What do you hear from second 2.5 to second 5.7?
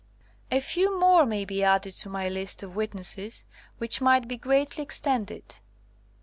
of witnesses, which might be greatly extended.